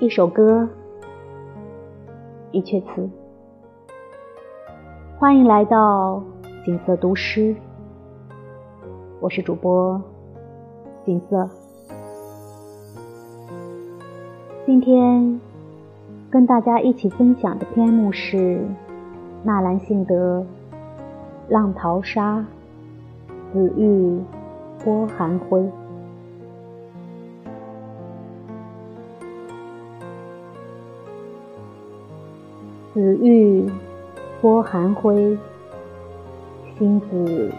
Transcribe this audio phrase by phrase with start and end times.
[0.00, 0.68] 一首歌，
[2.52, 3.10] 一阙词。
[5.18, 6.22] 欢迎来到
[6.64, 7.52] 锦瑟读诗，
[9.18, 10.00] 我是主播
[11.04, 11.50] 锦瑟。
[14.64, 15.40] 今天
[16.30, 18.64] 跟大家一起分享的篇目是
[19.42, 20.40] 纳兰性德
[21.48, 22.38] 《浪淘沙》，
[23.52, 24.22] 紫玉
[24.84, 25.68] 波寒灰。
[32.98, 33.64] 紫玉
[34.40, 35.38] 波寒灰，
[36.76, 37.52] 星子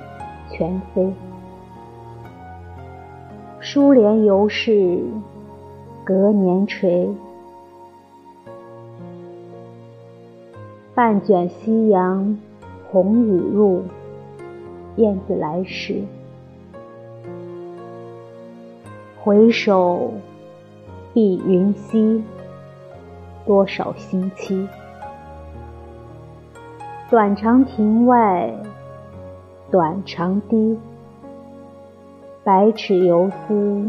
[0.52, 1.13] 全飞。
[3.61, 4.99] 疏帘犹是
[6.03, 7.09] 隔年垂，
[10.94, 12.38] 半卷夕阳
[12.92, 13.83] 红雨入，
[14.97, 16.02] 燕子来时。
[19.23, 20.11] 回首
[21.14, 22.21] 碧云稀，
[23.45, 24.67] 多少星期。
[27.09, 28.53] 短长亭外，
[29.71, 30.77] 短长堤，
[32.43, 33.83] 百尺游丝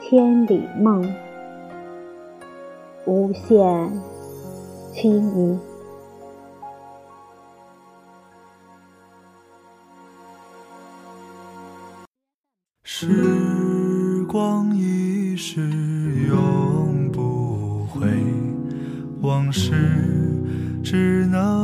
[0.00, 1.12] 千里梦，
[3.04, 3.90] 无限
[4.92, 5.58] 凄迷。
[12.84, 15.60] 时光易逝
[16.28, 18.06] 永不回，
[19.20, 19.72] 往事
[20.84, 21.63] 只能。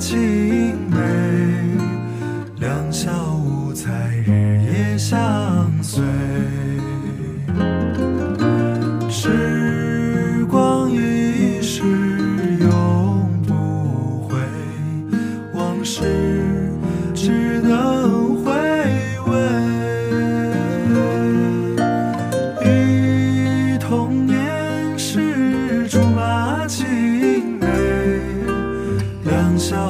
[0.00, 0.29] 记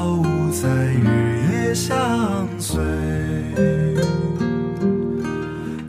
[0.00, 2.82] 悄无在日夜相随。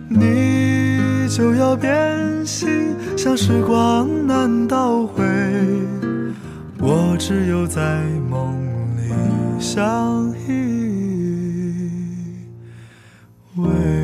[0.10, 5.24] 你就要变心，像时光难倒回。
[6.78, 8.54] 我只有在梦
[8.98, 9.14] 里
[9.58, 10.52] 相依
[13.58, 14.01] 偎。